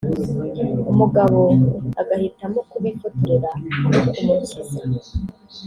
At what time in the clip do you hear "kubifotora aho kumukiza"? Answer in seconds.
2.71-4.79